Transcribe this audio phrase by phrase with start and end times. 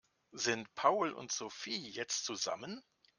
[0.31, 2.83] Sind Paul und Sophie jetzt zusammen?